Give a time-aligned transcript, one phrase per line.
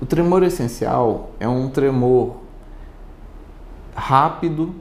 [0.00, 2.36] O tremor essencial é um tremor
[3.94, 4.74] rápido,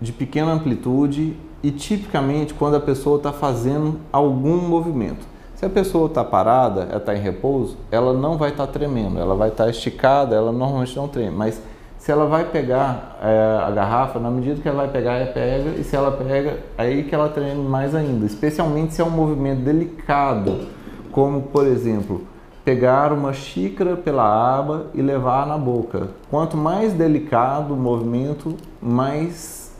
[0.00, 5.26] de pequena amplitude e tipicamente quando a pessoa está fazendo algum movimento.
[5.54, 9.18] Se a pessoa está parada, ela está em repouso, ela não vai estar tá tremendo,
[9.18, 11.36] ela vai estar tá esticada, ela normalmente não treme.
[11.36, 11.60] Mas
[11.98, 15.70] se ela vai pegar é, a garrafa, na medida que ela vai pegar, ela pega,
[15.70, 18.24] e se ela pega, aí que ela treme mais ainda.
[18.24, 20.68] Especialmente se é um movimento delicado,
[21.10, 22.24] como por exemplo,
[22.68, 26.08] pegar uma xícara pela aba e levar na boca.
[26.30, 29.74] Quanto mais delicado o movimento, mais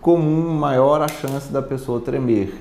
[0.00, 2.54] comum, maior a chance da pessoa tremer.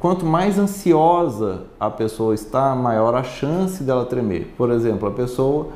[0.00, 4.52] Quanto mais ansiosa a pessoa está, maior a chance dela tremer.
[4.58, 5.68] Por exemplo, a pessoa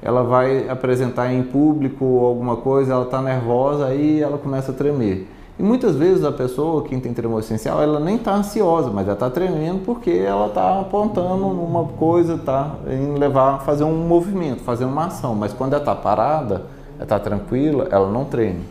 [0.00, 5.28] ela vai apresentar em público alguma coisa, ela está nervosa, aí ela começa a tremer.
[5.60, 9.12] E muitas vezes a pessoa, quem tem tremor essencial, ela nem está ansiosa, mas ela
[9.12, 14.86] está tremendo porque ela está apontando uma coisa, está em levar, fazer um movimento, fazer
[14.86, 15.34] uma ação.
[15.34, 18.64] Mas quando ela está parada, ela está tranquila, ela não treme.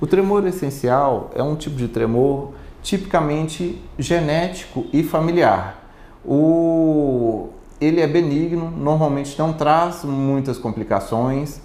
[0.00, 2.48] O tremor essencial é um tipo de tremor
[2.82, 5.88] tipicamente genético e familiar.
[6.26, 11.60] O, ele é benigno, normalmente não traz muitas complicações,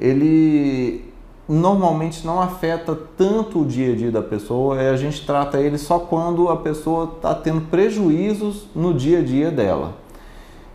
[0.00, 1.11] ele
[1.52, 5.98] normalmente não afeta tanto o dia a dia da pessoa, a gente trata ele só
[5.98, 9.92] quando a pessoa está tendo prejuízos no dia a dia dela.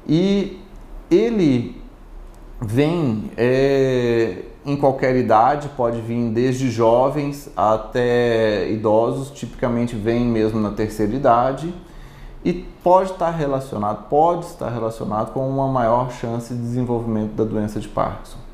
[0.07, 0.59] E
[1.09, 1.81] ele
[2.61, 10.69] vem é, em qualquer idade, pode vir desde jovens até idosos, tipicamente vem mesmo na
[10.69, 11.73] terceira idade
[12.45, 17.79] e pode estar relacionado, pode estar relacionado com uma maior chance de desenvolvimento da doença
[17.79, 18.46] de Parkinson.